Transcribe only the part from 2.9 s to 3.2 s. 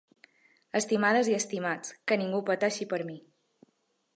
per mi.